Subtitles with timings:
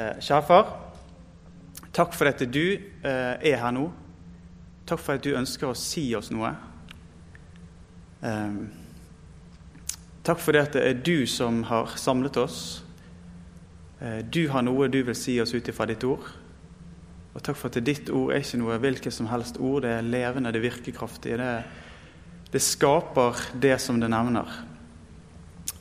[0.00, 0.68] Eh, kjære far,
[1.92, 3.88] takk for at du eh, er her nå.
[4.88, 6.52] Takk for at du ønsker å si oss noe.
[8.24, 8.60] Eh,
[10.24, 12.60] takk for det at det er du som har samlet oss.
[14.32, 16.24] Du har noe du vil si oss ut ifra ditt ord.
[17.34, 19.82] Og takk for at ditt ord er ikke noe hvilket som helst ord.
[19.84, 21.34] Det er levende, det er virkekraftig.
[21.36, 21.50] Det,
[22.54, 24.48] det skaper det som det nevner.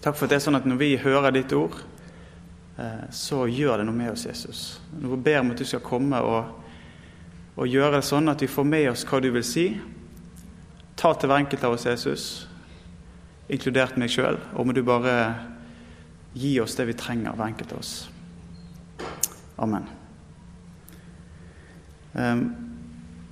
[0.04, 1.80] Takk for at det er sånn at når vi hører ditt ord,
[3.12, 4.60] så gjør det noe med oss, Jesus.
[5.02, 6.52] Nå ber om at du skal komme og,
[7.60, 9.66] og gjøre det sånn at vi får med oss hva du vil si.
[11.00, 12.26] Ta til hver enkelt av oss, Jesus,
[13.52, 14.40] inkludert meg sjøl.
[14.56, 15.16] Og må du bare
[16.34, 17.94] gi oss det vi trenger, hver enkelt av oss.
[19.60, 19.88] Amen.
[22.16, 22.44] Ehm,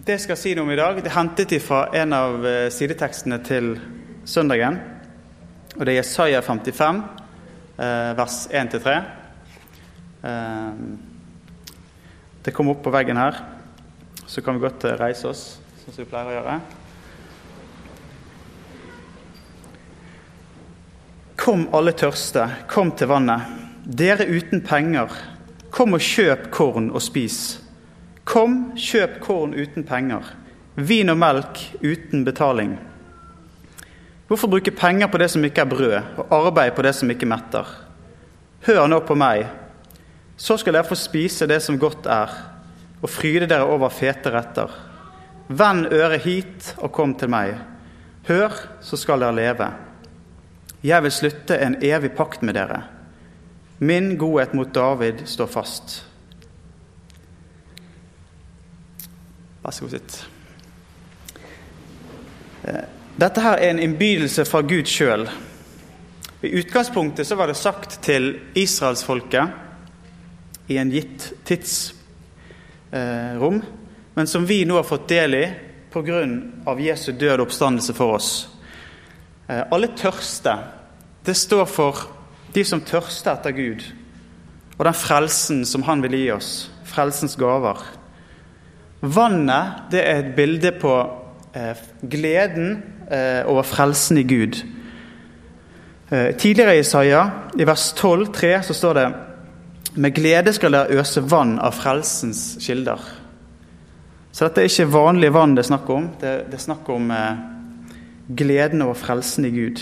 [0.06, 2.68] det jeg skal si noe om i dag, det er hentet fra en av eh,
[2.74, 3.74] sidetekstene til
[4.28, 4.80] søndagen.
[5.76, 7.02] Og det er Jesaja 55,
[7.78, 8.98] eh, vers 1-3.
[10.28, 10.98] Ehm,
[12.44, 13.36] det kommer opp på veggen her.
[14.26, 15.44] Så kan vi godt eh, reise oss,
[15.84, 16.58] sånn som vi pleier å gjøre.
[21.40, 23.54] Kom alle tørste, kom til vannet.
[23.88, 25.14] Dere uten penger,
[25.72, 27.62] kom og kjøp korn og spis.
[28.28, 30.26] Kom, kjøp korn uten penger,
[30.76, 32.74] vin og melk uten betaling.
[34.28, 37.30] Hvorfor bruke penger på det som ikke er brød, og arbeid på det som ikke
[37.32, 37.70] metter?
[38.68, 39.46] Hør nå på meg,
[40.38, 42.34] så skal dere få spise det som godt er,
[43.02, 44.72] og fryde dere over fete retter.
[45.48, 47.56] Vend øret hit og kom til meg.
[48.28, 49.70] Hør, så skal dere leve.
[50.84, 52.84] Jeg vil slutte en evig pakt med dere.
[53.80, 55.98] Min godhet mot David står fast.
[59.64, 60.18] Vær så god, sitt.
[62.64, 62.84] Eh,
[63.18, 65.26] dette her er en innbydelse fra Gud sjøl.
[66.46, 69.67] I utgangspunktet så var det sagt til israelsfolket
[70.68, 71.94] i en gitt tidsrom,
[74.14, 75.46] men som vi nå har fått del i
[75.94, 76.26] pga.
[76.80, 78.50] Jesu død og oppstandelse for oss.
[79.48, 80.58] Eh, alle tørste.
[81.26, 82.08] Det står for
[82.56, 83.84] de som tørster etter Gud,
[84.78, 86.70] og den frelsen som Han vil gi oss.
[86.88, 87.78] Frelsens gaver.
[89.02, 90.94] Vannet det er et bilde på
[91.56, 94.64] eh, gleden eh, over frelsen i Gud.
[96.10, 97.30] Eh, tidligere i Isaiah,
[97.60, 99.08] i vers 12, 3, så står det
[99.98, 103.02] med glede skal dere øse vann av frelsens kilder.
[104.32, 106.12] Så dette er ikke vanlig vann det er snakk om.
[106.22, 107.40] Det, det er snakk om eh,
[108.38, 109.82] gleden over frelsen i Gud.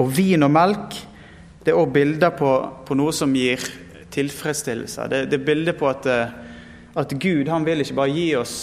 [0.00, 0.96] Og vin og melk
[1.66, 2.50] det er òg bilder på,
[2.86, 3.62] på, noe som gir
[4.14, 5.08] tilfredsstillelse.
[5.10, 6.36] Det, det er bilder på at eh,
[6.96, 8.54] at Gud han vil ikke bare gi oss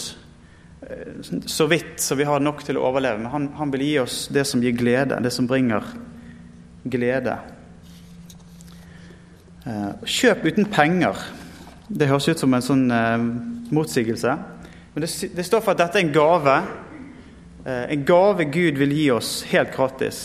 [0.81, 3.97] eh, så vidt så vi har nok til å overleve, men han, han vil gi
[4.01, 5.85] oss det som gir glede, det som bringer
[6.83, 7.37] glede.
[9.63, 11.19] Eh, kjøp uten penger.
[11.87, 13.25] Det høres ut som en sånn eh,
[13.71, 14.35] motsigelse.
[14.93, 16.55] Men det, det, står for at dette er en gave.
[17.63, 20.21] Eh, en gave Gud vil gi oss helt gratis.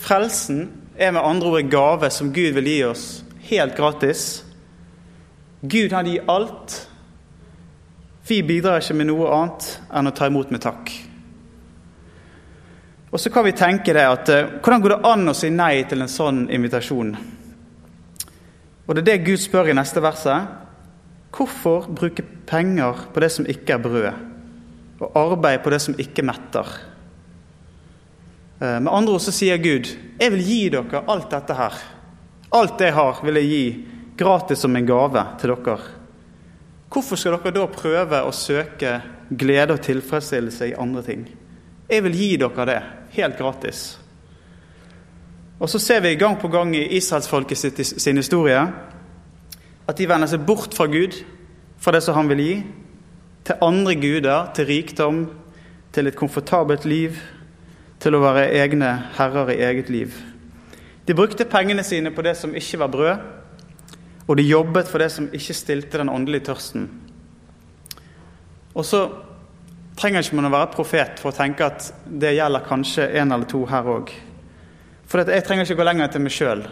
[0.00, 0.64] Frelsen
[0.96, 3.06] er med andre ord en gave som Gud vil gi oss
[3.50, 4.26] helt gratis.
[5.60, 6.84] Gud han gir alt
[8.28, 9.66] vi bidrar ikke med noe annet
[9.96, 10.90] enn å ta imot med takk.
[13.08, 14.28] Og så kan vi tenke det at
[14.60, 17.14] Hvordan går det an å si nei til en sånn invitasjon?
[18.88, 20.48] Og Det er det Gud spør i neste verset.
[21.28, 24.06] Hvorfor bruke penger på det som ikke er brød,
[25.04, 26.70] og arbeid på det som ikke metter?
[28.58, 29.86] Eh, med andre ord så sier Gud,
[30.18, 31.78] 'Jeg vil gi dere alt dette her.'
[32.50, 35.78] 'Alt det jeg har, vil jeg gi gratis som en gave til dere.'
[36.90, 41.28] Hvorfor skal dere da prøve å søke glede og tilfredsstillelse i andre ting?
[41.90, 43.98] Jeg vil gi dere det, helt gratis.
[45.58, 48.60] Og så ser vi gang på gang i israelsfolket sin historie
[49.88, 51.16] at de vender seg bort fra Gud,
[51.80, 52.54] fra det som han vil gi,
[53.48, 55.22] til andre guder, til rikdom,
[55.92, 57.16] til et komfortabelt liv,
[57.98, 60.12] til å være egne herrer i eget liv.
[61.08, 63.24] De brukte pengene sine på det som ikke var brød,
[64.28, 66.84] og de jobbet for det som ikke stilte den åndelige tørsten.
[68.76, 69.06] Og så
[69.98, 73.48] trenger ikke man å være profet for å tenke at det gjelder kanskje en eller
[73.48, 74.12] to her òg.
[75.08, 76.66] For jeg trenger ikke gå lenger til meg sjøl.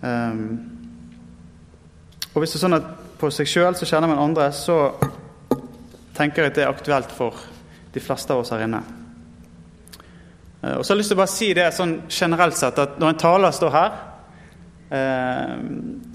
[0.00, 0.46] Um, ehm,
[2.32, 2.88] og hvis det er sånn at
[3.20, 4.94] på seg sjøl så kjenner man andre, så
[6.16, 7.36] tenker jeg at det er aktuelt for
[7.92, 8.80] de fleste av oss her inne.
[10.62, 12.96] Uh, og så har jeg lyst til å bare si det sånn generelt sett, at
[13.00, 14.00] når en taler står her,
[14.96, 15.54] uh,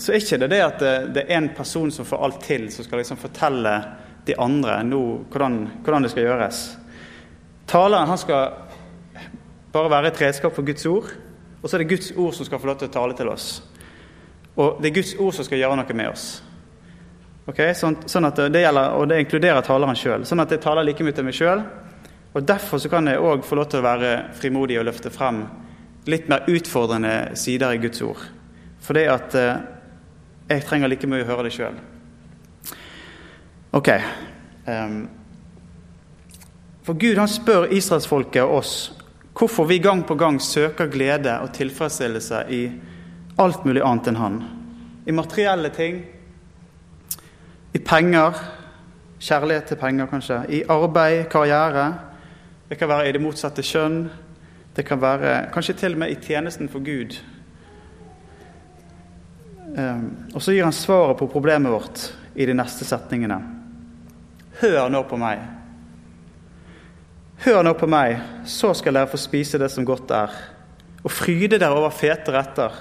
[0.01, 2.87] så er ikke det det at det, er en person som får alt til, som
[2.87, 3.77] skal liksom fortelle
[4.25, 6.65] de andre nå hvordan, hvordan det skal gjøres.
[7.69, 8.70] Taleren han skal
[9.71, 11.11] bare være et redskap for Guds ord,
[11.61, 13.49] og så er det Guds ord som skal få lov til å tale til oss.
[14.59, 16.25] Og det er Guds ord som skal gjøre noe med oss.
[17.47, 17.73] Okay?
[17.77, 20.25] Sånn, sånn det gjelder, Og det inkluderer taleren sjøl.
[20.25, 21.63] Sånn at jeg taler like mye til meg sjøl.
[22.33, 25.43] Og derfor så kan jeg òg få lov til å være frimodig og løfte frem
[26.07, 28.21] litt mer utfordrende sider i Guds ord.
[28.81, 29.57] Fordi at eh,
[30.49, 31.75] jeg trenger like mye å høre det sjøl.
[33.77, 33.89] Ok.
[34.65, 35.03] Um,
[36.87, 38.73] for Gud han spør israelsfolket og oss
[39.37, 42.63] hvorfor vi gang på gang søker glede og tilfredsstillelse i
[43.39, 44.41] alt mulig annet enn Han.
[45.07, 46.01] I materielle ting,
[47.73, 48.37] i penger,
[49.19, 51.93] kjærlighet til penger kanskje, i arbeid, karriere.
[52.69, 54.03] Det kan være i det motsatte kjønn.
[54.75, 57.17] Det kan være kanskje til og med i tjenesten for Gud.
[59.71, 63.39] Um, og så gir han svaret på problemet vårt i de neste setningene.
[64.61, 65.60] Hør nå på meg.
[67.41, 70.33] Hør nå på meg, så skal dere få spise det som godt er,
[71.01, 72.75] og fryde dere over fete retter.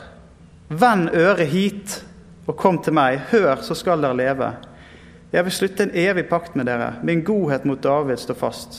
[0.69, 1.95] Vend øret hit
[2.45, 4.51] og kom til meg, hør, så skal dere leve.
[5.33, 8.79] Jeg vil slutte en evig pakt med dere, min godhet mot David står fast.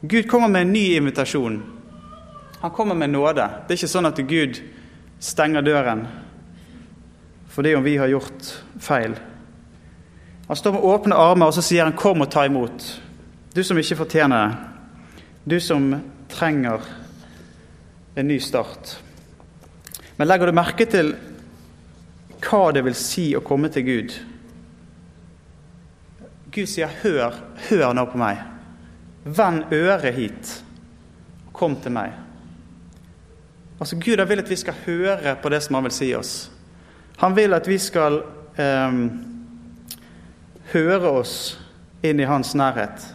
[0.00, 1.60] Gud kommer med en ny invitasjon.
[2.64, 3.44] Han kommer med nåde.
[3.44, 4.62] Det er ikke sånn at Gud
[5.20, 6.06] stenger døren
[7.54, 8.48] fordi om vi har gjort
[8.82, 9.12] feil.
[10.48, 13.03] Han står med åpne armer og så sier han 'kom og ta imot'.
[13.54, 14.56] Du som ikke fortjener det.
[15.44, 15.92] Du som
[16.28, 16.80] trenger
[18.14, 18.96] en ny start.
[20.16, 21.12] Men legger du merke til
[22.44, 24.16] hva det vil si å komme til Gud?
[26.50, 27.34] Gud sier 'hør,
[27.68, 28.42] hør nå på meg'.
[29.24, 30.64] Vend øret hit.
[31.52, 32.12] Kom til meg.
[33.80, 36.50] Altså Gud vil at vi skal høre på det som han vil si oss.
[37.16, 38.22] Han vil at vi skal
[38.58, 38.92] eh,
[40.72, 41.60] høre oss
[42.02, 43.13] inn i hans nærhet.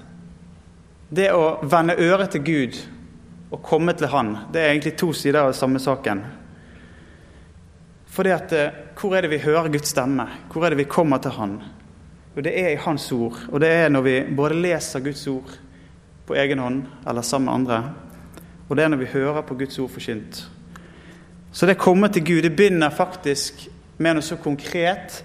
[1.10, 2.76] Det å vende øret til Gud
[3.50, 6.22] og komme til Han, det er egentlig to sider av samme saken.
[8.10, 10.28] Fordi at, eh, Hvor er det vi hører Guds stemme?
[10.52, 11.62] Hvor er det vi kommer til Han?
[12.36, 13.38] Jo, det er i Hans ord.
[13.52, 15.58] Og det er når vi både leser Guds ord
[16.28, 17.94] på egen hånd eller sammen med andre,
[18.70, 20.50] og det er når vi hører på Guds ord forkynt.
[21.52, 23.68] Så det å komme til Gud det begynner faktisk
[23.98, 25.24] med noe så konkret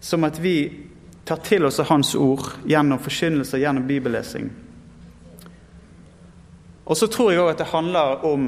[0.00, 0.86] som at vi
[1.24, 4.50] tar til oss Hans ord gjennom forkynnelse gjennom bibellesing.
[6.90, 8.46] Og så tror jeg òg at det handler om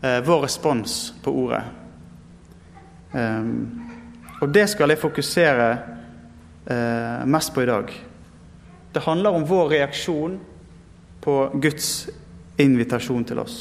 [0.00, 1.60] eh, vår respons på ordet.
[3.12, 3.90] Um,
[4.40, 5.66] og det skal jeg fokusere
[6.66, 7.92] eh, mest på i dag.
[8.96, 10.38] Det handler om vår reaksjon
[11.20, 12.08] på Guds
[12.56, 13.58] invitasjon til oss.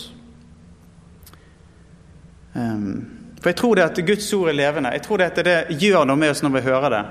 [2.53, 3.03] Um,
[3.41, 4.93] for jeg tror det at Guds ord er levende.
[4.95, 7.03] Jeg tror det at det gjør noe med oss når vi hører det.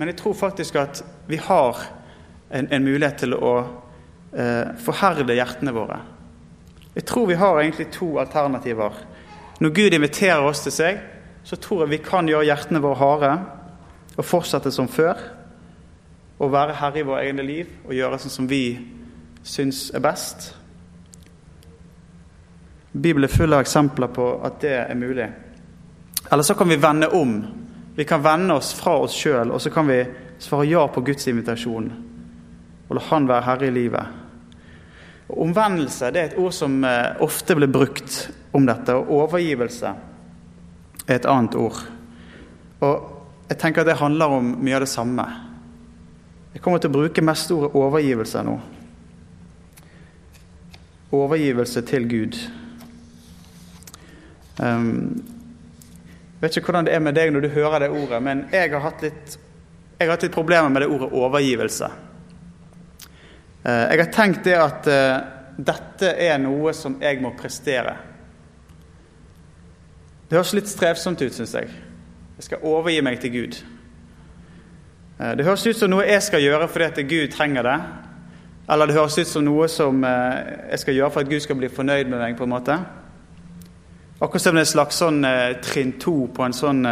[0.00, 1.78] Men jeg tror faktisk at vi har
[2.50, 3.54] en, en mulighet til å
[4.32, 6.00] eh, forherde hjertene våre.
[6.94, 8.94] Jeg tror vi har egentlig to alternativer.
[9.60, 11.02] Når Gud inviterer oss til seg,
[11.44, 13.34] så tror jeg vi kan gjøre hjertene våre harde
[14.16, 15.20] og fortsette som før.
[16.40, 18.64] Og være herre i våre egne liv og gjøre sånn som vi
[19.44, 20.50] syns er best.
[22.92, 25.28] Bibelen er full av eksempler på at det er mulig.
[26.30, 27.36] Eller så kan vi vende om.
[27.96, 30.02] Vi kan vende oss fra oss sjøl, og så kan vi
[30.40, 31.90] svare ja på Guds invitasjon.
[32.90, 34.18] Og la Han være herre i livet.
[35.30, 38.96] Og omvendelse det er et ord som eh, ofte blir brukt om dette.
[38.98, 39.92] Og overgivelse
[41.06, 41.78] er et annet ord.
[42.82, 45.26] Og jeg tenker at det handler om mye av det samme.
[46.50, 48.56] Jeg kommer til å bruke mest ordet overgivelse nå.
[51.14, 52.38] Overgivelse til Gud.
[54.58, 55.22] Um,
[56.42, 58.82] vet ikke hvordan det er med deg når du hører det ordet, men jeg har
[58.82, 59.36] hatt litt,
[59.96, 61.90] jeg har hatt litt problemer med det ordet overgivelse.
[63.64, 65.16] Eh, jeg har tenkt det at eh,
[65.60, 67.96] dette er noe som jeg må prestere.
[70.30, 71.68] Det høres litt strevsomt ut, syns jeg.
[72.38, 73.58] Jeg skal overgi meg til Gud.
[75.18, 77.76] Eh, det høres ut som noe jeg skal gjøre fordi at Gud trenger det.
[78.70, 81.68] Eller det høres ut som noe som jeg skal gjøre for at Gud skal bli
[81.74, 82.36] fornøyd med meg.
[82.38, 82.76] på en måte.
[84.20, 85.24] Akkurat som det er en slags sånn
[85.64, 86.86] trinn to på en sånn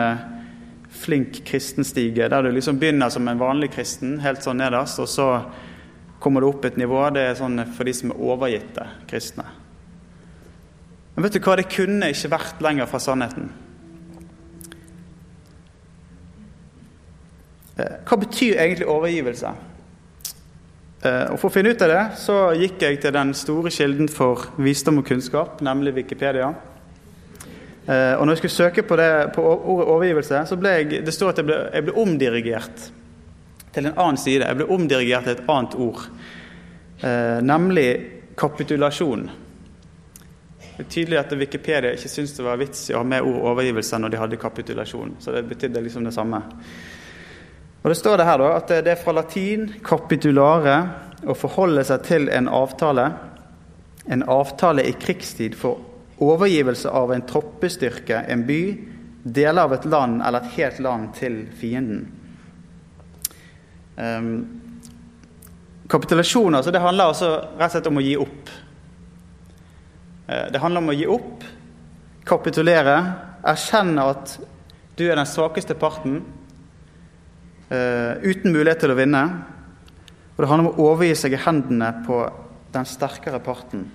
[0.90, 5.28] flink kristenstige, der du liksom begynner som en vanlig kristen, helt sånn nederst, og så
[6.18, 7.00] kommer det opp et nivå.
[7.14, 9.46] Det er sånn for de som er overgitte kristne.
[11.14, 13.48] Men vet du hva, det kunne ikke vært lenger fra sannheten.
[17.78, 19.50] Eh, hva betyr egentlig overgivelse?
[20.98, 24.10] Eh, og For å finne ut av det så gikk jeg til den store kilden
[24.10, 26.52] for visdom og kunnskap, nemlig Wikipedia.
[27.88, 31.14] Eh, og når jeg skulle søke på, det, på ordet overgivelse, så ble jeg, det
[31.14, 32.88] står at jeg ble, jeg ble, omdirigert
[33.78, 34.46] til en annen side.
[34.46, 36.06] Jeg ble omdirigert til et annet ord,
[37.00, 37.88] eh, nemlig
[38.38, 39.28] kapitulasjon.
[40.78, 43.40] Det er tydelig at Wikipedia ikke syntes det var vits i å ha med ord
[43.52, 45.16] overgivelse når de hadde kapitulasjon.
[45.18, 46.42] Så det betydde liksom det samme.
[47.82, 50.88] Og Det står det her da, at det er fra latin 'capitulare'
[51.26, 53.12] å forholde seg til en avtale.
[54.06, 55.78] En avtale i krigstid for
[56.18, 58.78] overgivelse av en troppestyrke, en by,
[59.22, 62.17] deler av et land eller et helt land til fienden.
[63.98, 64.60] Um,
[65.90, 68.52] kapitulasjon altså, det handler altså rett og slett om å gi opp.
[70.28, 71.46] Uh, det handler om å gi opp,
[72.28, 72.94] kapitulere,
[73.48, 74.36] erkjenne at
[74.98, 76.20] du er den svakeste parten,
[77.72, 79.24] uh, uten mulighet til å vinne.
[80.36, 82.22] Og det handler om å overgi seg i hendene på
[82.70, 83.88] den sterkere parten.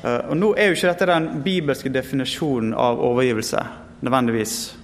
[0.00, 3.68] Uh, og Nå er jo ikke dette den bibelske definisjonen av overgivelse,
[4.00, 4.77] nødvendigvis.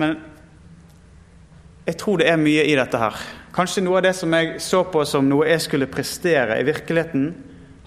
[0.00, 0.16] Men
[1.86, 3.16] jeg tror det er mye i dette her.
[3.54, 7.30] Kanskje noe av det som jeg så på som noe jeg skulle prestere, i virkeligheten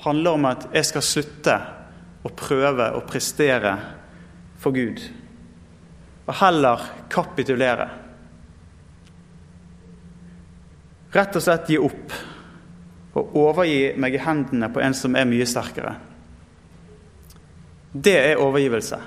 [0.03, 1.58] handler om at jeg skal slutte
[2.24, 3.77] å prøve å prestere
[4.60, 5.00] for Gud.
[6.27, 7.88] Og heller kapitulere.
[11.13, 12.15] Rett og slett gi opp
[13.13, 15.93] og overgi meg i hendene på en som er mye sterkere.
[17.93, 18.98] Det er overgivelse.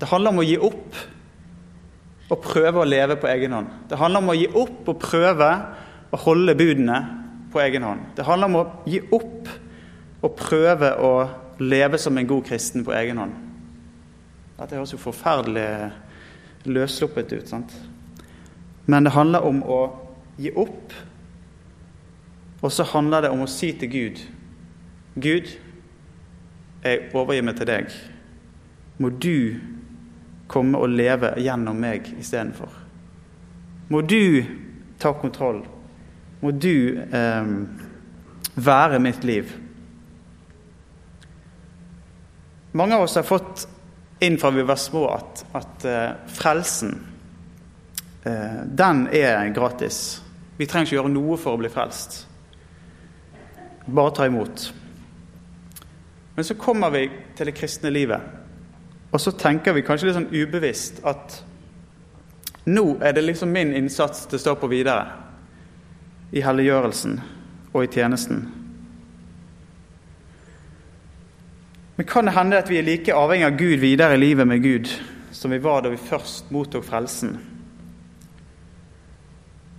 [0.00, 0.96] Det handler om å gi opp
[2.26, 3.72] og prøve å leve på egen hånd.
[3.90, 5.50] Det handler om å gi opp og prøve
[6.10, 7.00] å holde budene
[7.52, 8.06] på egen hånd.
[8.16, 9.50] Det handler om å gi opp
[10.26, 11.12] og prøve å
[11.62, 13.36] leve som en god kristen på egen hånd.
[14.56, 15.68] Dette høres jo forferdelig
[16.66, 17.74] løssluppet ut, sant?
[18.86, 19.80] Men det handler om å
[20.40, 20.94] gi opp,
[22.62, 24.24] og så handler det om å si til Gud
[25.16, 25.48] Gud,
[26.84, 27.92] jeg overgir meg til deg.
[29.00, 29.56] Må du
[30.46, 32.70] komme og leve gjennom meg istedenfor.
[33.88, 34.44] Må du
[34.98, 35.62] ta kontroll.
[36.40, 37.50] Må du eh,
[38.54, 39.52] være mitt liv.
[42.76, 43.66] Mange av oss har fått
[44.20, 46.96] inn fra vi var små at, at eh, frelsen,
[48.24, 50.22] eh, den er gratis.
[50.56, 52.22] Vi trenger ikke gjøre noe for å bli frelst.
[53.86, 54.66] Bare ta imot.
[56.36, 58.20] Men så kommer vi til det kristne livet,
[59.10, 61.40] og så tenker vi kanskje litt sånn ubevisst at
[62.66, 65.06] nå er det liksom min innsats det står på videre.
[66.34, 67.20] I helliggjørelsen
[67.70, 68.40] og i tjenesten.
[71.96, 74.62] Men kan det hende at vi er like avhengig av Gud videre i livet med
[74.62, 74.90] Gud
[75.32, 77.36] som vi var da vi først mottok frelsen?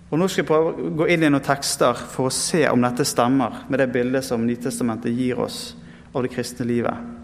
[0.07, 2.81] Og Nå skal jeg prøve å gå inn i noen tekster for å se om
[2.81, 5.75] dette stemmer med det bildet som Nytestamentet gir oss
[6.15, 7.16] av det kristne livet.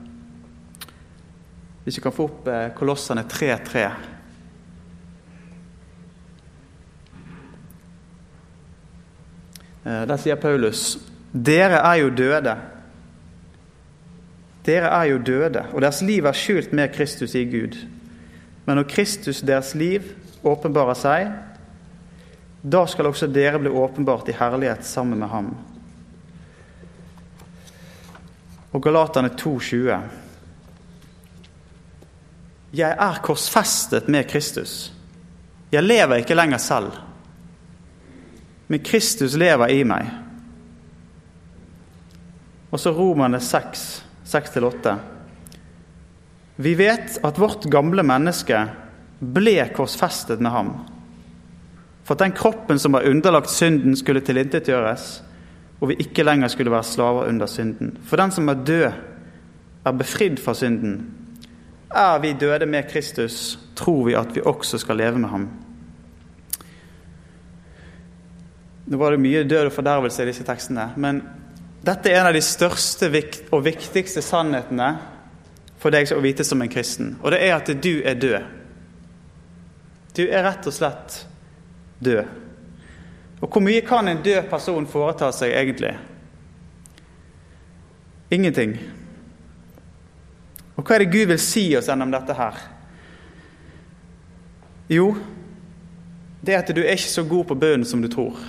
[1.84, 3.88] Hvis vi kan få opp eh, Kolossene 3.3.
[9.84, 10.96] Eh, der sier Paulus.:
[11.34, 12.56] Dere er jo døde.
[14.63, 17.75] Dere er jo døde, og deres liv er skjult med Kristus i Gud.
[18.66, 20.06] Men når Kristus, deres liv,
[20.44, 21.34] åpenbarer seg,
[22.63, 25.52] da skal også dere bli åpenbart i herlighet sammen med ham.
[28.72, 30.23] Og Galaterne 2,20.
[32.74, 34.92] Jeg er korsfestet med Kristus.
[35.74, 36.92] Jeg lever ikke lenger selv,
[38.70, 40.10] men Kristus lever i meg.
[42.74, 43.84] Og så Romerne 6,
[44.25, 44.96] 6-8.
[46.58, 48.63] Vi vet at vårt gamle menneske
[49.20, 50.74] ble korsfestet med ham
[52.03, 55.24] for at den kroppen som var underlagt synden, skulle tilintetgjøres,
[55.80, 57.98] og vi ikke lenger skulle være slaver under synden.
[58.03, 58.92] For den som er død,
[59.86, 61.08] er befridd fra synden.
[61.94, 65.46] Er vi døde med Kristus, tror vi at vi også skal leve med ham.
[68.86, 71.22] Nå var det mye død og fordervelse i disse tekstene, men
[71.86, 73.10] dette er en av de største
[73.52, 74.90] og viktigste sannhetene
[75.80, 78.50] for deg å vite som en kristen, og det er at du er død.
[80.14, 81.24] Du er rett og slett
[82.04, 82.26] død.
[83.44, 85.94] Og hvor mye kan en død person foreta seg egentlig?
[88.32, 88.78] Ingenting.
[90.75, 92.58] Og hva er det Gud vil si oss gjennom dette her?
[94.92, 95.13] Jo,
[96.42, 98.39] det er at du er ikke så god på bønnen som du tror.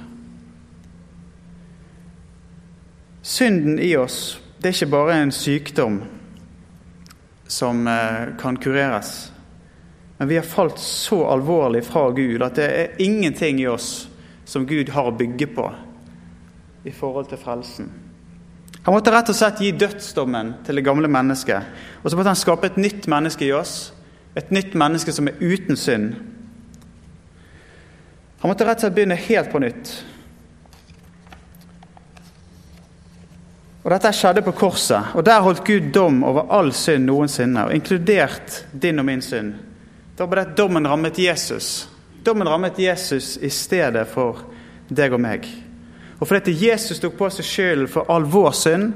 [3.24, 6.02] Synden i oss, det er ikke bare en sykdom
[7.48, 9.32] som eh, kan kureres.
[10.18, 14.08] Men vi har falt så alvorlig fra Gud at det er ingenting i oss
[14.44, 15.68] som Gud har å bygge på
[16.84, 17.88] i forhold til frelsen.
[18.84, 21.68] Han måtte rett og slett gi dødsdommen til det gamle mennesket.
[22.02, 23.94] Og så måtte han skape et nytt menneske i oss.
[24.36, 26.10] Et nytt menneske som er uten synd.
[28.42, 29.94] Han måtte rett og slett begynne helt på nytt.
[33.84, 37.74] Og Dette skjedde på korset, og der holdt Gud dom over all synd noensinne, og
[37.76, 39.54] inkludert din og min synd.
[40.16, 41.86] Da ble det dommen rammet Jesus.
[42.24, 44.44] Dommen rammet Jesus i stedet for
[44.88, 45.48] deg og meg.
[46.20, 48.92] Og fordi Jesus tok på seg skylden for all vår synd,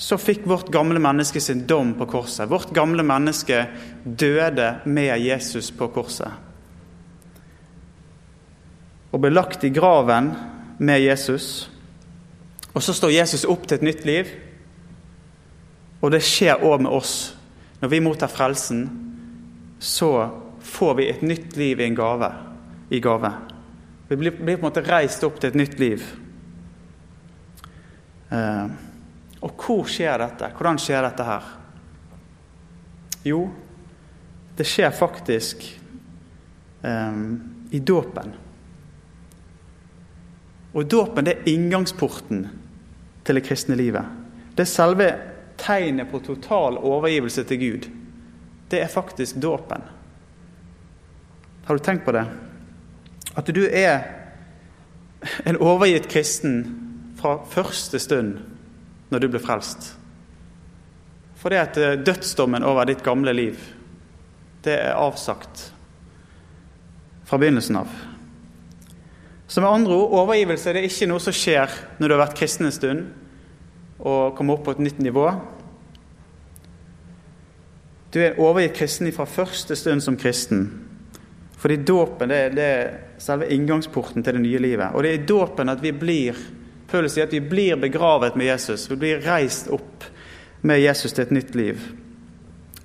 [0.00, 2.48] så fikk vårt gamle menneske sin dom på korset.
[2.48, 3.66] Vårt gamle menneske
[4.04, 6.32] døde med Jesus på korset.
[9.12, 10.32] Og ble lagt i graven
[10.80, 11.68] med Jesus.
[12.72, 14.32] Og så står Jesus opp til et nytt liv.
[16.00, 17.34] Og det skjer òg med oss.
[17.82, 18.86] Når vi mottar frelsen,
[19.78, 20.30] så
[20.64, 22.32] får vi et nytt liv i en gave.
[22.88, 23.34] I gave.
[24.10, 26.02] Vi blir, blir, på en måte reist opp til et nytt liv.
[28.34, 28.72] Eh,
[29.38, 30.48] og hvor skjer dette?
[30.56, 31.46] Hvordan skjer dette her?
[33.22, 33.44] Jo,
[34.58, 35.62] det skjer faktisk
[36.82, 37.22] eh,
[37.70, 38.34] i dåpen.
[40.74, 42.48] Og dåpen det er inngangsporten
[43.22, 44.10] til det kristne livet.
[44.58, 45.10] Det er selve
[45.62, 47.90] tegnet på total overgivelse til Gud.
[48.74, 49.86] Det er faktisk dåpen.
[51.70, 52.26] Har du tenkt på det?
[53.36, 54.02] At du er
[55.46, 56.62] en overgitt kristen
[57.20, 58.38] fra første stund
[59.10, 59.92] når du blir frelst.
[61.40, 63.58] For det at eh, dødsdommen over ditt gamle liv,
[64.64, 65.70] det er avsagt
[67.24, 67.92] fra begynnelsen av.
[69.50, 72.36] Så med andre ord, overgivelse det er ikke noe som skjer når du har vært
[72.38, 73.08] kristen en stund
[74.00, 75.26] og kommer opp på et nytt nivå.
[78.14, 80.89] Du er en overgitt kristen fra første stund som kristen.
[81.60, 84.94] Fordi dåpen det, det, er selve inngangsporten til det nye livet.
[84.94, 86.38] Og det er i dåpen at vi blir
[86.90, 88.88] Paulus at vi blir begravet med Jesus.
[88.90, 90.04] Vi blir reist opp
[90.66, 91.84] med Jesus til et nytt liv.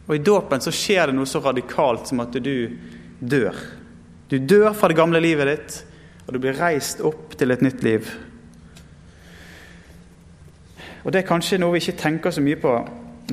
[0.06, 2.76] Og i dåpen så skjer det noe så radikalt som at du
[3.20, 3.58] dør.
[4.30, 5.80] Du dør fra det gamle livet ditt
[6.26, 8.10] og du blir reist opp til et nytt liv.
[11.06, 12.72] Og Det er kanskje noe vi ikke tenker så mye på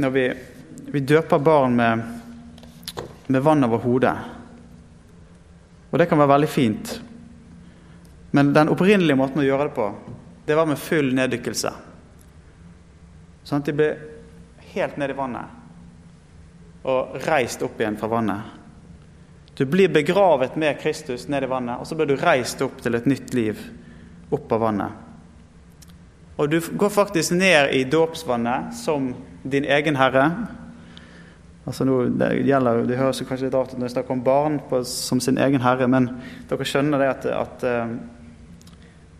[0.02, 0.24] når vi,
[0.92, 2.02] vi døper barn med,
[3.32, 4.16] med vann over hodet.
[5.92, 6.92] Og det kan være veldig fint.
[8.32, 9.90] Men den opprinnelige måten å gjøre det på,
[10.48, 11.72] det var med full neddykkelse.
[13.44, 13.90] Sånn at de ble
[14.72, 15.58] helt ned i vannet
[16.88, 18.58] og reist opp igjen fra vannet.
[19.54, 22.96] Du blir begravet med Kristus ned i vannet, og så blir du reist opp til
[22.96, 23.60] et nytt liv
[24.32, 24.90] opp av vannet.
[26.40, 30.24] Og du går faktisk ned i dåpsvannet som din egen herre.
[31.62, 34.58] Altså nå, det, gjelder, det høres kanskje litt rart ut når jeg snakker om barn
[34.66, 36.08] på, som sin egen herre, men
[36.50, 37.92] dere skjønner det at, at uh,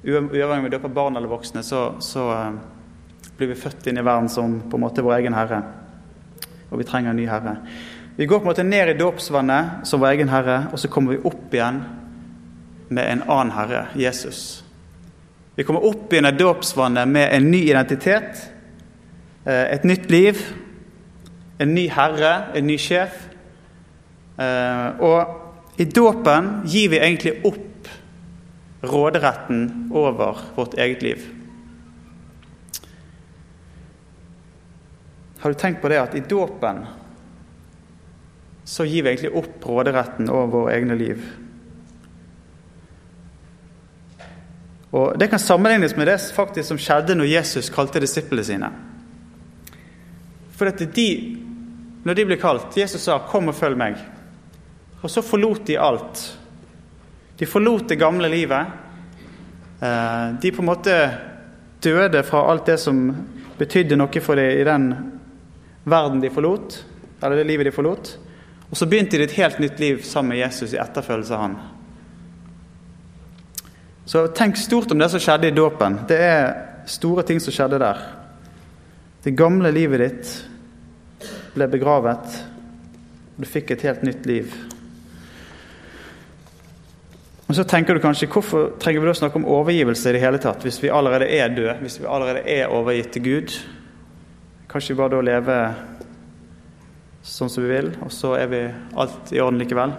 [0.02, 4.04] uavhengig om vi døper barn eller voksne, så, så uh, blir vi født inn i
[4.04, 5.60] verden som på en måte vår egen herre.
[6.72, 7.54] Og vi trenger en ny herre.
[8.16, 11.14] Vi går på en måte ned i dåpsvannet som vår egen herre, og så kommer
[11.14, 11.78] vi opp igjen
[12.92, 14.64] med en annen herre, Jesus.
[15.54, 18.50] Vi kommer opp igjen i dåpsvannet med en ny identitet,
[19.44, 20.42] eh, et nytt liv,
[21.62, 23.14] en ny herre, en ny sjef.
[24.40, 27.90] Eh, og i dåpen gir vi egentlig opp
[28.82, 31.28] råderetten over vårt eget liv.
[35.42, 36.84] Har du tenkt på det at i dåpen
[38.64, 41.22] så gir vi egentlig opp råderetten over våre egne liv.
[44.92, 48.68] Og Det kan sammenlignes med det faktisk som skjedde når Jesus kalte disiplene sine.
[50.52, 51.08] For at de,
[52.02, 53.98] når de ble kalt Jesus sa 'kom og følg meg',
[55.02, 56.38] og så forlot de alt.
[57.38, 58.66] De forlot det gamle livet.
[59.80, 61.18] Eh, de på en måte
[61.82, 63.16] døde fra alt det som
[63.58, 65.12] betydde noe for dem i den
[65.84, 66.84] verden de forlot,
[67.22, 68.18] eller det livet de forlot.
[68.70, 71.56] Og så begynte de et helt nytt liv sammen med Jesus i etterfølgelse av han.
[74.04, 75.98] Så tenk stort om det som skjedde i dåpen.
[76.08, 76.54] Det er
[76.86, 78.00] store ting som skjedde der.
[79.24, 80.32] Det gamle livet ditt
[81.52, 82.36] ble begravet,
[83.32, 84.54] og du fikk et helt nytt liv.
[87.52, 90.38] Og Så tenker du kanskje hvorfor trenger vi da snakke om overgivelse i det hele
[90.40, 93.56] tatt, hvis vi allerede er døde, hvis vi allerede er overgitt til Gud?
[94.72, 95.74] Kanskje vi bare da lever
[97.22, 98.62] sånn som vi vil, og så er vi
[98.96, 99.92] alt i orden likevel.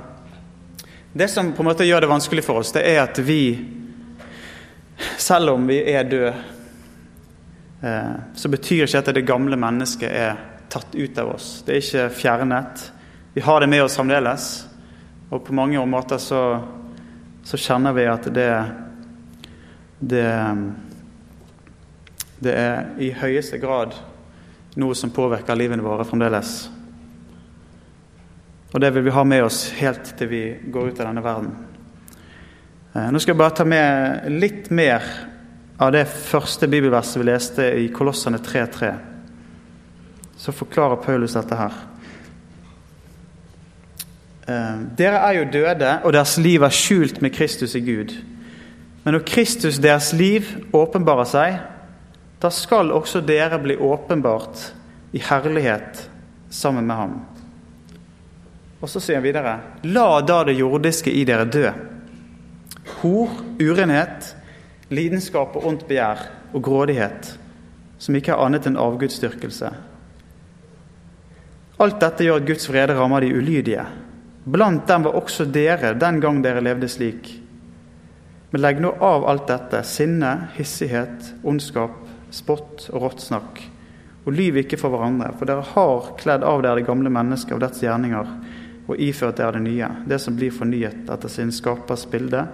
[1.13, 3.54] Det som på en måte gjør det vanskelig for oss, det er at vi,
[5.22, 6.34] selv om vi er døde,
[7.86, 11.63] eh, så betyr ikke at det gamle mennesket er tatt ut av oss.
[11.65, 12.86] Det er ikke fjernet.
[13.34, 14.47] Vi har det med oss fremdeles.
[15.30, 16.43] Og på mange måter så,
[17.43, 18.49] så kjenner vi at det,
[19.99, 20.30] det
[22.43, 23.93] Det er i høyeste grad
[24.76, 26.69] noe som påvirker livene våre fremdeles.
[28.73, 30.41] Og det vil vi ha med oss helt til vi
[30.73, 31.52] går ut av denne verden.
[32.93, 35.06] Eh, nå skal jeg bare ta med litt mer
[35.82, 38.91] av det første bibelverset vi leste i Kolossene 3.3,
[40.43, 41.75] så forklarer Paulus dette her.
[44.43, 48.12] Eh, dere er jo døde, og deres liv er skjult med Kristus i Gud.
[49.03, 51.62] Men når Kristus, deres liv, åpenbarer seg,
[52.43, 54.65] da skal også dere bli åpenbart
[55.15, 56.10] i herlighet
[56.51, 57.15] sammen med ham.
[58.84, 59.56] Og så sier han videre.:
[59.88, 61.71] La da det jordiske i dere dø.
[62.99, 63.32] Hor,
[63.63, 64.34] urenhet,
[64.91, 67.32] lidenskap og ondt begjær og grådighet,
[67.97, 69.71] som ikke er annet enn avgudsdyrkelse.
[71.81, 73.86] Alt dette gjør at Guds vrede rammer de ulydige.
[74.43, 77.29] Blant dem var også dere den gang dere levde slik.
[78.51, 81.95] Men legg nå av alt dette sinne, hissighet, ondskap,
[82.33, 83.63] spott og rått snakk.
[84.23, 87.63] Og lyv ikke for hverandre, for dere har kledd av dere det gamle mennesket og
[87.63, 88.29] dets gjerninger,
[88.83, 92.45] og iført dere det nye, det som blir fornyet etter sin skapers bilde,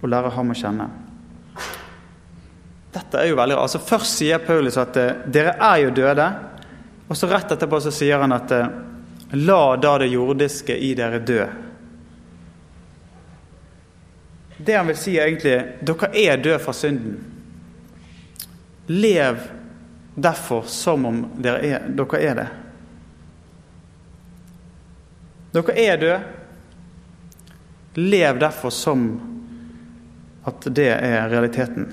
[0.00, 0.88] og lærer ham å kjenne.
[2.94, 6.26] Dette er jo veldig altså Først sier Paulus at eh, dere er jo døde,
[7.14, 8.70] og så rett etterpå så sier han at eh,
[9.38, 11.44] la da det jordiske i dere dø.
[14.56, 15.52] Det han vil si, er egentlig
[15.86, 17.20] dere er døde fra synden.
[18.90, 19.38] Lev
[20.18, 22.50] derfor som om dere er, dere er det.
[25.54, 26.20] Dere er døde.
[27.94, 29.06] Lev derfor som
[30.50, 31.92] at det er realiteten.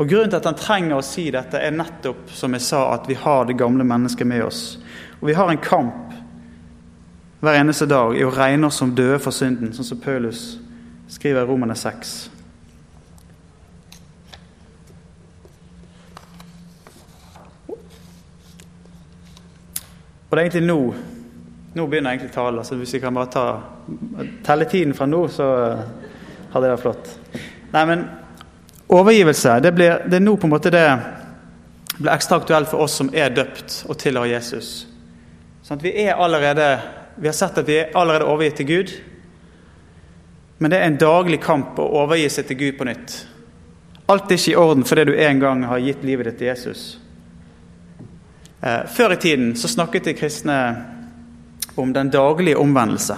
[0.00, 3.08] Og Grunnen til at han trenger å si dette, er nettopp som jeg sa, at
[3.08, 4.62] vi har det gamle mennesket med oss.
[5.20, 6.14] Og vi har en kamp
[7.42, 10.56] hver eneste dag i å regne oss som døde for synden, sånn som Paulus
[11.12, 12.12] skriver i Romane 6.
[20.32, 20.78] Og det er egentlig nå
[21.72, 22.64] nå begynner egentlig talen.
[22.64, 23.60] så Hvis vi kan bare ta,
[24.44, 25.46] telle tiden fra nå, så
[26.52, 27.12] hadde det vært flott.
[27.72, 28.04] Nei, men
[28.88, 30.86] overgivelse det, blir, det er nå på en måte det
[31.98, 34.72] blir ekstra aktuelt for oss som er døpt og tilhører Jesus.
[35.62, 36.66] Sånn vi er allerede
[37.16, 38.92] vi har sett at vi er allerede overgitt til Gud.
[40.58, 43.16] Men det er en daglig kamp å overgi seg til Gud på nytt.
[44.12, 46.82] Alt er ikke i orden fordi du en gang har gitt livet ditt til Jesus.
[48.62, 50.58] Eh, før i tiden så snakket de kristne
[51.74, 53.16] om den daglige omvendelse.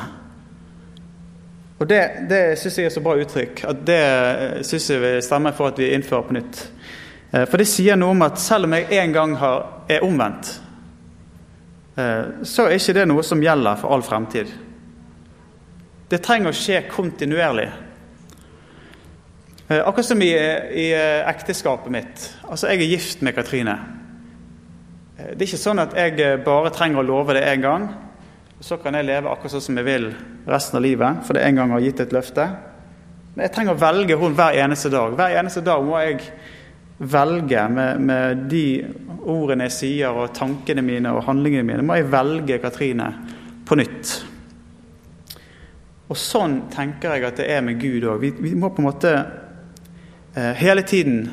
[1.78, 5.22] Og Det, det syns jeg er så bra uttrykk at det eh, syns jeg vil
[5.26, 6.60] stemme for at vi innfører på nytt.
[7.32, 10.52] Eh, for det sier noe om at selv om jeg en gang har, er omvendt,
[11.98, 14.52] eh, så er ikke det noe som gjelder for all fremtid.
[16.12, 17.66] Det trenger å skje kontinuerlig.
[19.64, 20.90] Akkurat som i, i
[21.24, 22.26] ekteskapet mitt.
[22.44, 23.78] Altså, Jeg er gift med Katrine.
[25.16, 27.88] Det er ikke sånn at jeg bare trenger å love det én gang,
[28.60, 30.08] så kan jeg leve akkurat sånn som jeg vil
[30.48, 32.46] resten av livet, for det en gang har gitt et løfte.
[33.34, 35.16] Men jeg trenger å velge henne hver eneste dag.
[35.18, 36.20] Hver eneste dag må jeg
[36.98, 38.66] velge med, med de
[39.26, 43.10] ordene jeg sier, og tankene mine og handlingene mine, må jeg velge Katrine
[43.66, 44.14] på nytt.
[46.12, 48.20] Og sånn tenker jeg at det er med Gud òg.
[48.22, 49.12] Vi, vi, må på en måte
[50.36, 51.24] eh, hele tiden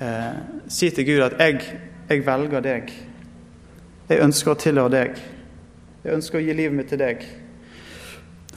[0.00, 0.38] eh,
[0.70, 1.60] si til Gud at jeg,
[2.08, 2.92] jeg velger deg.
[4.08, 5.22] Jeg ønsker å tilhøre deg.
[6.02, 7.22] Jeg ønsker å gi livet mitt til deg.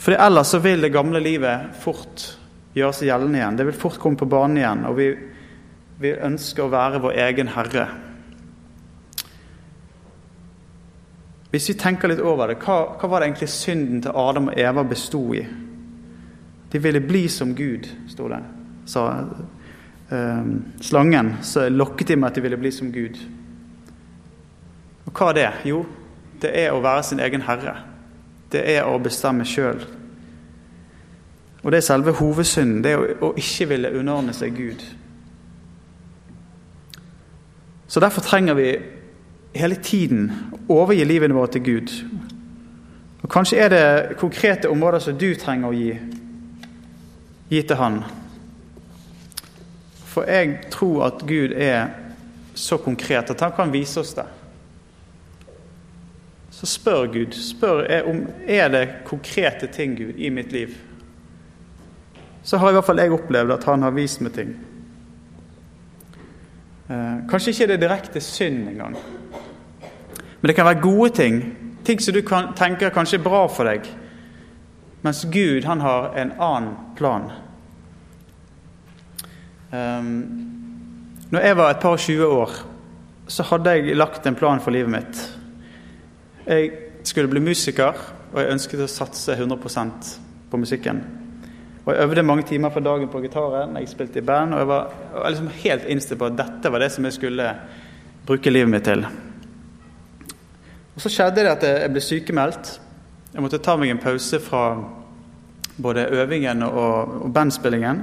[0.01, 2.23] For ellers så vil det gamle livet fort
[2.75, 3.59] gjøre seg gjeldende igjen.
[3.59, 5.11] Det vil fort komme på banen igjen, og vi,
[6.01, 7.85] vi ønsker å være vår egen herre.
[11.53, 14.57] Hvis vi tenker litt over det, hva, hva var det egentlig synden til Adam og
[14.59, 15.45] Eva besto i?
[16.73, 18.41] De ville bli som Gud, sto det.
[18.91, 20.49] Sa uh,
[20.83, 21.37] slangen.
[21.45, 23.21] Så lokket de med at de ville bli som Gud.
[25.05, 25.47] Og hva er det?
[25.69, 25.85] Jo,
[26.41, 27.75] det er å være sin egen herre.
[28.51, 29.81] Det er å bestemme sjøl.
[31.63, 32.83] Og det er selve hovedsynden.
[32.83, 34.83] Det er å, ikke ville underordne seg Gud.
[37.87, 38.69] Så derfor trenger vi
[39.55, 40.29] hele tiden
[40.67, 41.93] å overgi livet vårt til Gud.
[43.23, 45.95] Og Kanskje er det konkrete områder som du trenger å gi,
[47.49, 48.01] gi til Han.
[50.05, 51.87] For jeg tror at Gud er
[52.55, 54.23] så konkret at han kan vise oss det
[56.55, 57.33] så spør Gud.
[57.35, 60.71] Spør jeg om er det konkrete ting, Gud, i mitt liv.
[62.43, 64.55] Så har i hvert fall jeg opplevd at han har vist meg ting.
[66.87, 68.95] Eh, kanskje ikke det er direkte synd engang.
[70.41, 71.43] Men det kan være gode ting.
[71.85, 73.89] Ting som du kan, tenker kanskje er bra for deg.
[75.03, 77.31] Mens Gud, han har en annen plan.
[79.73, 80.11] Eh,
[81.35, 82.59] når jeg var et par og 20 år,
[83.27, 85.34] så hadde jeg lagt en plan for livet mitt.
[86.45, 86.71] Jeg
[87.03, 87.97] skulle bli musiker,
[88.33, 90.09] og jeg ønsket å satse 100%
[90.51, 90.99] på musikken.
[91.85, 93.77] Og jeg øvde mange timer på dagen på gitaren.
[93.77, 96.81] Jeg spilte i band, og jeg var, jeg liksom helt innstilt på at dette var
[96.81, 97.47] det som jeg skulle
[98.25, 99.05] bruke livet mitt til.
[100.95, 102.79] Og Så skjedde det at jeg ble sykemeldt.
[103.33, 104.63] Jeg måtte ta meg en pause fra
[105.77, 108.01] både øvingen og, og bandspillingen.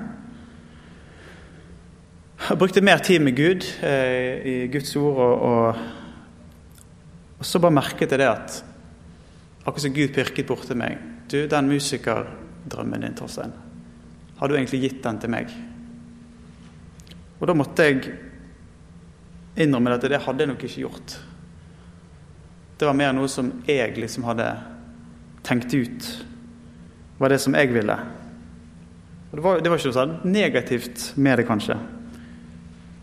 [2.48, 5.74] Jeg brukte mer tid med Gud eh, i Guds ord, og, og,
[7.42, 8.60] og, så bare merket jeg det at
[9.64, 11.00] akkurat som Gud pirket borti meg
[11.30, 13.54] Du, den musikerdrømmen din, Torstein,
[14.36, 15.48] har du egentlig gitt den til meg?
[17.40, 18.10] Og da måtte jeg
[19.56, 21.14] innrømme at det hadde jeg nok ikke gjort.
[22.76, 24.50] Det var mer noe som jeg liksom hadde
[25.46, 27.96] tenkt ut Det var det som jeg ville.
[29.30, 31.78] Og det, var, det var ikke noe sånn negativt med det, kanskje.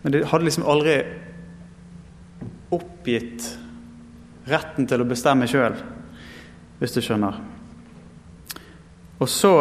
[0.04, 0.96] Men det hadde liksom aldri
[2.70, 3.48] oppgitt
[4.50, 5.78] retten til å bestemme sjøl,
[6.80, 7.40] hvis du skjønner.
[9.20, 9.54] Og så,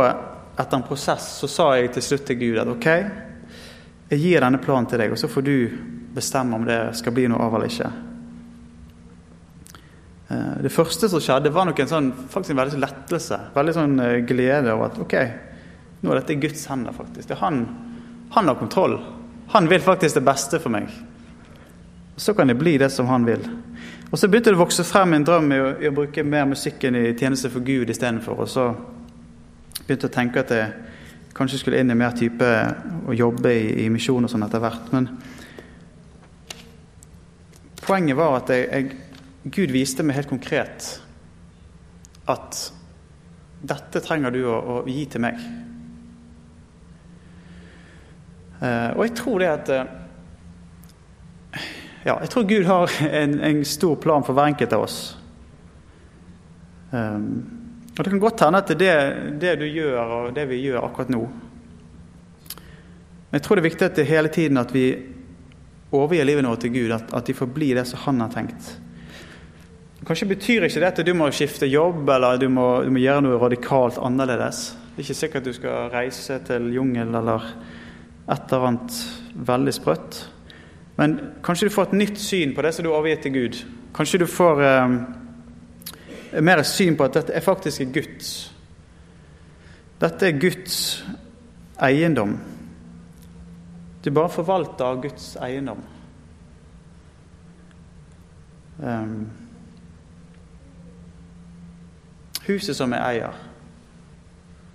[0.56, 2.88] etter en prosess, så sa jeg til slutt til Gud at OK,
[4.10, 5.56] jeg gir denne planen til deg, og så får du
[6.16, 7.92] bestemme om det skal bli noe av eller ikke.
[10.30, 13.40] Eh, det første som skjedde, var nok en sånn, faktisk en veldig sånn lettelse.
[13.56, 15.16] Veldig sånn eh, glede over at OK,
[16.02, 17.34] nå er dette i Guds hender, faktisk.
[17.42, 17.64] Han,
[18.36, 19.00] han har kontroll.
[19.54, 20.90] Han vil faktisk det beste for meg.
[22.20, 23.42] Så kan det bli det som han vil.
[24.12, 26.48] Og Så begynte det å vokse frem en drøm i å, i å bruke mer
[26.50, 28.40] musikken i tjeneste for Gud istedenfor.
[28.42, 28.64] Og så
[29.84, 30.72] begynte jeg å tenke at jeg
[31.38, 32.48] kanskje skulle inn i mer type
[33.06, 34.90] å jobbe i, i misjon og sånn etter hvert.
[34.96, 35.12] Men
[37.86, 40.90] poenget var at jeg, jeg Gud viste meg helt konkret
[42.30, 42.58] at
[43.62, 45.38] dette trenger du å, å gi til meg.
[48.60, 49.86] Uh, og jeg tror det at uh,
[52.10, 54.98] Ja, jeg tror Gud har en, en, stor plan for hver enkelt av oss.
[56.90, 57.28] Um,
[57.94, 58.94] og det kan godt hende at det
[59.42, 61.20] det du gjør, og det vi gjør akkurat nå
[62.50, 64.86] Men jeg tror det er viktig at det hele tiden at vi
[65.92, 68.80] overgir livet vårt til Gud, at, at de bli det som Han har tenkt.
[70.08, 73.22] Kanskje betyr ikke det at du må skifte jobb eller du må, du må gjøre
[73.22, 74.72] noe radikalt annerledes.
[74.96, 77.46] Det er ikke sikkert du skal reise til jungel eller
[78.30, 79.00] et eller annet
[79.36, 80.24] veldig sprøtt.
[81.00, 83.60] Men kanskje du får et nytt syn på det som du har overgitt til Gud.
[83.96, 84.96] Kanskje du får eh,
[86.44, 88.34] mer syn på at dette er faktisk Guds.
[90.02, 90.76] Dette er Guds
[91.88, 92.36] eiendom.
[94.04, 95.80] Du bare forvalter Guds eiendom.
[98.80, 99.28] Um,
[102.48, 103.40] Huset som jeg eier.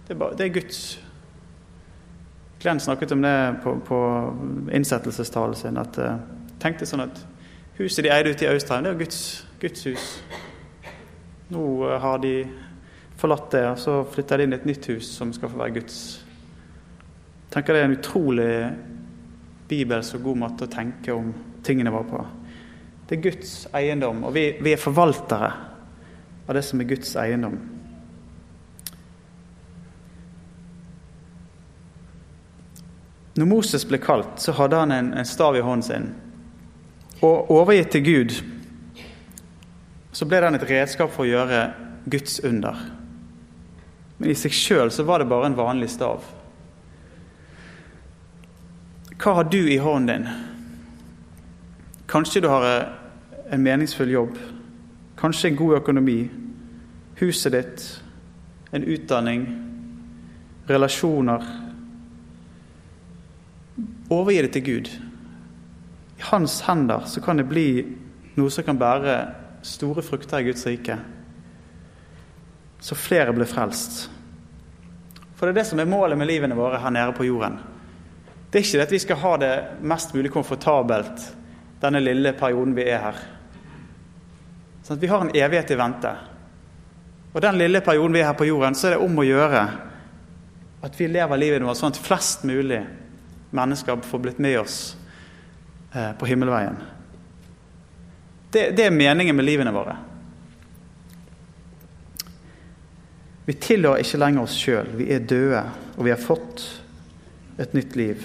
[0.09, 1.04] Det er, bare, det er Guds.
[2.65, 3.97] Glenn snakket om det på, på
[4.73, 5.77] innsettelsestalen sin.
[5.77, 6.15] at uh,
[6.63, 7.19] tenkte sånn at
[7.77, 9.19] Huset de eide ute i Austrheim, det er Guds,
[9.61, 10.07] Guds hus.
[11.53, 12.39] Nå uh, har de
[13.21, 15.75] forlatt det, og så flytter de inn i et nytt hus som skal få være
[15.77, 15.99] Guds.
[17.53, 18.49] Tenker Det er en utrolig
[19.69, 21.35] bibelsk og god måte å tenke om
[21.67, 22.25] tingene våre på.
[23.05, 25.53] Det er Guds eiendom, og vi, vi er forvaltere
[26.49, 27.61] av det som er Guds eiendom.
[33.35, 36.11] Når Moses ble kalt, så hadde han en, en stav i hånden sin.
[37.25, 38.37] Og overgitt til Gud
[40.15, 41.65] så ble den et redskap for å gjøre
[42.11, 42.79] Guds under.
[44.19, 46.23] Men i seg sjøl så var det bare en vanlig stav.
[49.19, 50.29] Hva har du i hånden din?
[52.11, 52.69] Kanskje du har
[53.51, 54.39] en meningsfull jobb.
[55.19, 56.19] Kanskje en god økonomi,
[57.19, 57.85] huset ditt,
[58.71, 59.47] en utdanning,
[60.69, 61.64] relasjoner.
[64.15, 64.91] Overgi det til Gud.
[66.19, 67.69] I hans hender så kan det bli
[68.37, 69.17] noe som kan bære
[69.67, 70.99] store frukter i Guds rike.
[72.85, 74.05] Så flere blir frelst.
[75.35, 77.59] For det er det som er målet med livene våre her nede på jorden.
[78.51, 81.25] Det er ikke det at vi skal ha det mest mulig komfortabelt
[81.83, 83.17] denne lille perioden vi er her.
[84.85, 86.13] Sånn vi har en evighet i vente.
[87.35, 89.65] Og den lille perioden vi er her på jorden, så er det om å gjøre
[90.85, 92.83] at vi lever livet vårt sånn at flest mulig
[93.55, 94.97] mennesker får blitt med oss
[95.93, 96.77] eh, på himmelveien.
[98.51, 99.97] Det, det, er meningen med livene våre.
[103.45, 104.93] Vi tilhører ikke lenger oss sjøl.
[104.99, 105.65] Vi er døde,
[105.97, 106.63] og vi har fått
[107.59, 108.23] et nytt liv.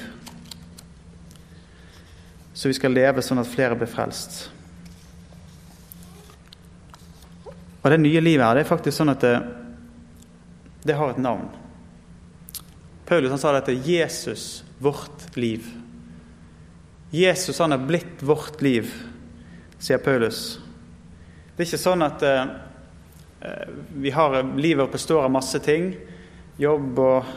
[2.53, 4.47] Så vi skal leve sånn at flere blir frelst.
[7.79, 9.35] Og det nye livet her, det er faktisk sånn at det,
[10.83, 11.47] det har et navn.
[13.09, 15.67] Paulus han sa dette Jesus, vårt liv.
[17.11, 18.91] Jesus han er blitt vårt liv,
[19.81, 20.59] sier Paulus.
[21.55, 22.51] Det er ikke sånn at eh,
[23.99, 25.91] vi har, livet består av masse ting.
[26.59, 27.31] Jobb og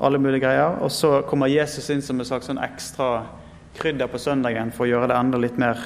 [0.00, 0.78] alle mulige greier.
[0.84, 3.24] Og så kommer Jesus inn som en slags sånn ekstra
[3.78, 5.80] krydder på søndagen for å gjøre det enda litt mer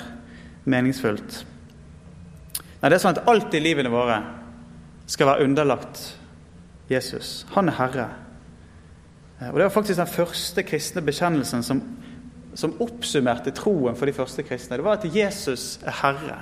[0.68, 1.42] meningsfullt.
[2.79, 4.21] Nei, det er sånn at alt i livene våre
[5.09, 6.03] skal være underlagt
[6.92, 7.47] Jesus.
[7.55, 8.09] Han er herre.
[9.40, 11.83] Eh, og Det var faktisk den første kristne bekjennelsen som,
[12.55, 14.77] som oppsummerte troen for de første kristne.
[14.77, 16.38] Det var at Jesus er herre.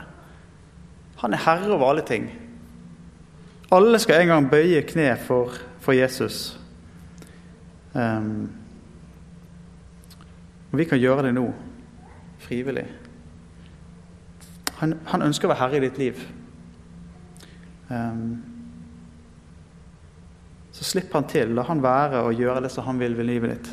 [1.16, 2.30] Han er herre over alle ting.
[3.72, 6.60] Alle skal en gang bøye kne for, for Jesus.
[7.94, 8.52] Um,
[10.72, 11.46] og vi kan gjøre det nå,
[12.38, 12.84] frivillig.
[14.76, 16.20] Han, han ønsker å være herre i ditt liv.
[17.88, 18.55] Um,
[20.76, 21.54] så slipp han til.
[21.56, 23.70] La han være og gjøre det som han vil ved livet ditt.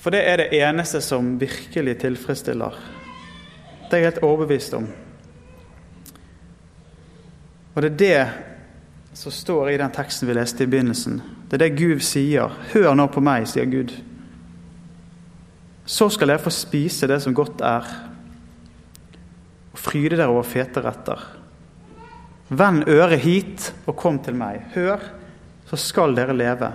[0.00, 2.78] For det er det eneste som virkelig tilfredsstiller.
[3.86, 4.88] Det er jeg helt overbevist om.
[7.74, 11.20] Og det er det som står i den teksten vi leste i begynnelsen.
[11.46, 12.50] Det er det Gud sier.
[12.72, 13.92] Hør nå på meg, sier Gud.
[15.86, 17.86] Så skal dere få spise det som godt er,
[19.70, 21.22] og fryde dere over fete retter.
[22.50, 24.64] Vend øret hit og kom til meg.
[24.74, 25.02] Hør,
[25.70, 26.72] så skal dere leve.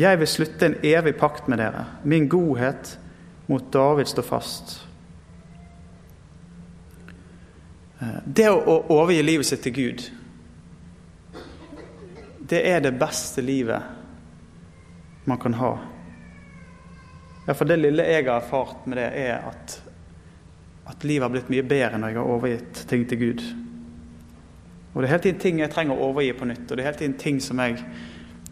[0.00, 1.86] Jeg vil slutte en evig pakt med dere.
[2.04, 2.98] Min godhet
[3.48, 4.76] mot David står fast.
[8.24, 10.04] Det å overgi livet sitt til Gud,
[12.50, 13.82] det er det beste livet
[15.28, 15.72] man kan ha.
[17.50, 19.76] For det lille jeg har erfart med det, er at,
[20.92, 23.44] at livet har blitt mye bedre når jeg har overgitt ting til Gud.
[24.92, 26.90] Og det er hele tiden ting jeg trenger å overgi på nytt, og det er
[26.90, 27.78] hele tiden ting som jeg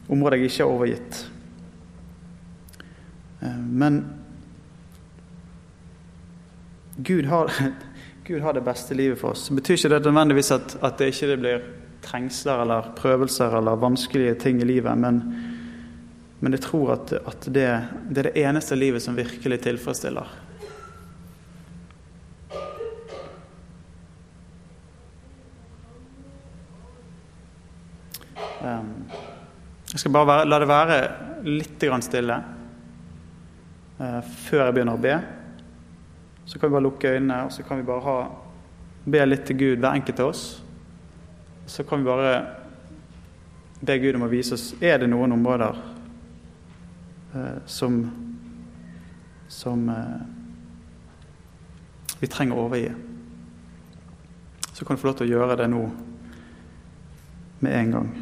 [0.09, 1.19] områder jeg ikke har overgitt.
[3.43, 3.99] Eh, men
[6.97, 7.53] Gud har,
[8.29, 9.49] Gud har det beste livet for oss.
[9.49, 11.69] Det betyr ikke det nødvendigvis at, at det ikke blir
[12.03, 15.23] trengsler eller prøvelser eller vanskelige ting i livet, men,
[16.41, 17.67] men jeg tror at, at det,
[18.09, 20.31] det er det eneste livet som virkelig tilfredsstiller.
[29.99, 30.97] Jeg skal bare være, la det være
[31.43, 32.35] litt stille
[33.99, 35.15] uh, før jeg begynner å be.
[36.47, 38.29] Så kan vi bare lukke øynene og så kan vi bare ha,
[39.11, 40.43] be litt til Gud, hver enkelt av oss.
[41.67, 42.37] Så kan vi bare
[43.83, 45.83] be Gud om å vise oss er det noen områder
[47.35, 47.99] eh, som,
[49.51, 50.15] som eh,
[52.23, 52.95] vi trenger å overgi.
[54.71, 55.85] Så kan du få lov til å gjøre det nå
[57.67, 58.17] med en gang.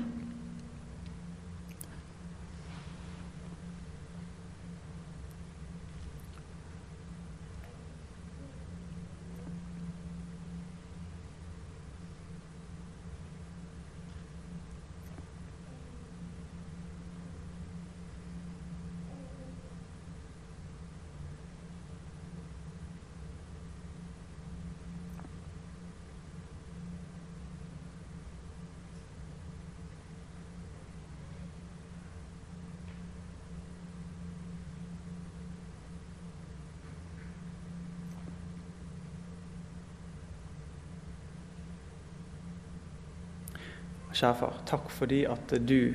[44.17, 45.93] Kjære far, takk fordi at du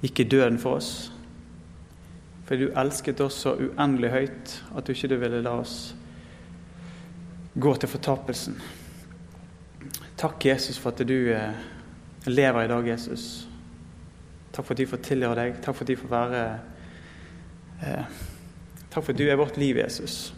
[0.00, 1.10] gikk i døden for oss.
[2.48, 5.76] Fordi du elsket oss så uendelig høyt at du ikke ville la oss
[7.54, 8.56] gå til fortapelsen.
[10.16, 11.52] Takk, Jesus, for at du eh,
[12.26, 13.46] lever i dag, Jesus.
[14.52, 15.60] Takk for at de får tilhøre deg.
[15.60, 16.42] Takk for at de får være
[17.82, 18.20] eh,
[18.92, 20.34] Takk for at du er vårt liv, Jesus.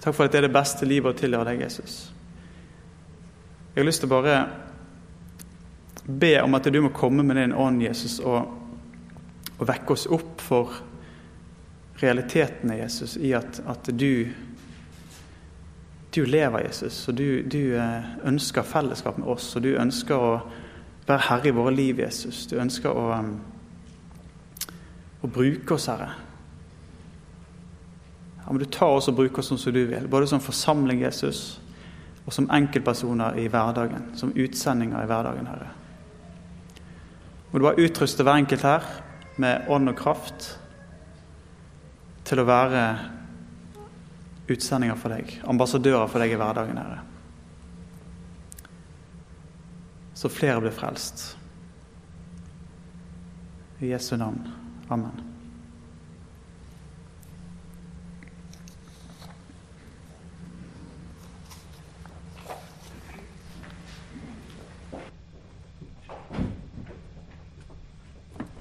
[0.00, 2.12] Takk for at det er det beste livet å tilhøre deg, Jesus.
[3.74, 4.36] Jeg har lyst til å bare
[6.06, 8.50] be om at du må komme med din ånd, Jesus, og,
[9.58, 10.74] og vekke oss opp for
[12.02, 14.26] realitetene, Jesus, i at, at du,
[16.14, 20.34] du lever, Jesus, og du, du, eh, ønsker fellesskap med oss, og du ønsker å
[21.06, 22.44] være herre i våre liv, Jesus.
[22.50, 23.18] Du ønsker å,
[25.20, 26.10] å bruke oss, Herre.
[28.44, 31.02] Ja, men du tar oss og bruker oss sånn som du vil, både som forsamling,
[31.04, 31.60] Jesus,
[32.24, 35.72] og som enkeltpersoner i hverdagen, som utsendinger i hverdagen, Herre.
[37.54, 38.86] Må du bare utruste hver enkelt her
[39.38, 40.48] med ånd og kraft
[42.26, 42.80] til å være
[44.50, 46.98] utsendinger for deg, ambassadører for deg i hverdagen, Herre.
[50.18, 51.22] Så flere blir frelst.
[53.78, 54.42] I Jesu navn.
[54.90, 55.33] Amen.